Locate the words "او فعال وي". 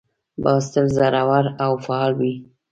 1.63-2.33